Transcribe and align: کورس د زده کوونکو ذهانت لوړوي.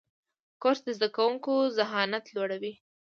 کورس 0.61 0.79
د 0.85 0.89
زده 0.97 1.09
کوونکو 1.15 1.53
ذهانت 1.77 2.25
لوړوي. 2.35 2.73